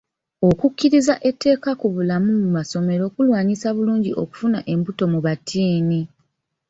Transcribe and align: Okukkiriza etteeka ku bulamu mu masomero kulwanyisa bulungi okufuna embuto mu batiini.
Okukkiriza 0.49 1.15
etteeka 1.29 1.71
ku 1.79 1.87
bulamu 1.93 2.31
mu 2.41 2.49
masomero 2.57 3.03
kulwanyisa 3.13 3.67
bulungi 3.75 4.11
okufuna 4.23 4.59
embuto 4.73 5.03
mu 5.13 5.19
batiini. 5.25 6.01